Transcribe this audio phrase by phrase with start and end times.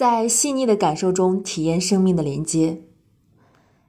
[0.00, 2.80] 在细腻的感受中体验生命的连接。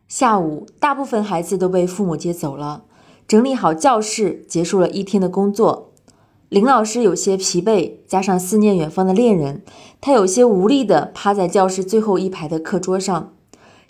[0.10, 2.84] 下午，大部分孩子都被父母接走了，
[3.26, 5.94] 整理好教室，结束了一天的工作。
[6.50, 9.63] 林老师有些疲惫，加上思念远方的恋人，
[10.02, 13.32] 他有些无力地趴在教室最后一排的课桌上，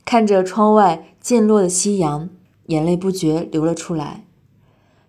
[0.06, 2.30] 看着窗外渐落的夕阳，
[2.68, 4.28] 眼泪不觉流了出来。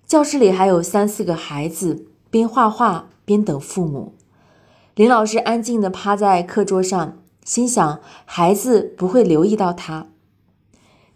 [0.06, 4.14] 教室里还有三四个孩子，边画画边等父母。
[4.94, 10.08] 林老师安静地趴在课桌上，心想孩子不会留意到他。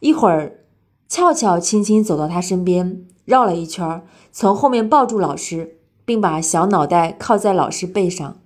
[0.00, 0.60] 一会儿，
[1.08, 4.02] 俏俏轻轻走到他身边，绕了一圈，
[4.32, 8.38] 从后面抱住老师，并把小脑袋靠在老师背上。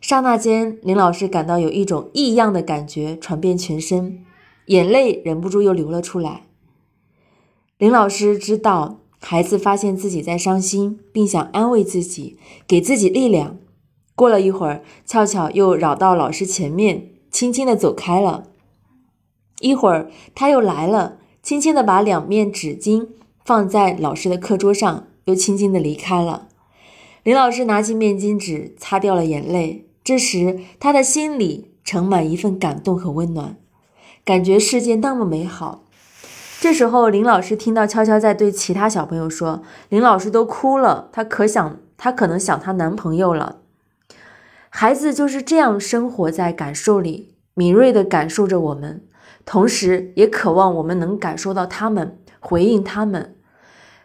[0.00, 4.24] 刹那间，林老师感到有一种异样的感觉传遍全身，
[4.66, 6.44] 眼泪忍不住又流了出来。
[7.76, 9.00] 林老师知道。
[9.26, 13.56] 孩子发现自己在伤心，并想安慰自己，给自己力量。
[14.16, 18.44] 过了一会儿，俏俏又绕到老师前面，轻轻地走开了。
[19.60, 23.08] 一会儿，他又来了，轻轻地把两面纸巾
[23.44, 26.48] 放在老师的课桌上，又轻轻地离开了。
[27.22, 29.88] 林老师拿起面巾纸，擦掉了眼泪。
[30.04, 33.56] 这时，他的心里盛满一份感动和温暖，
[34.24, 35.82] 感觉世界那么美好。
[36.60, 43.60] 这时候，林老师听到悄悄在对其他小朋友说：“林老师都哭了，她可想，她可能想她男朋友了。”
[44.76, 49.04] 孩子就是这样生活在感受里，敏锐地感受着我们，
[49.44, 53.36] 同时也渴望我们能感受到他们，回应他们。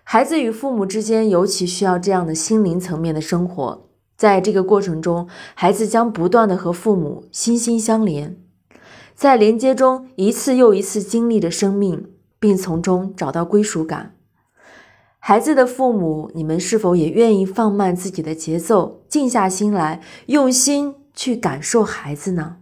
[0.04, 8.38] 孩子与父母之间尤其需要这样的心灵层面的生活，在这个过程中，孩子将不断地和父母心心相连，
[9.16, 12.06] 在连接中一次又一次经历着生命。
[12.42, 14.16] 并从中找到归属感。
[15.20, 22.58] 孩子的父母，你们是否也愿意放慢自己的节奏，静下心来，用心去感受孩子呢？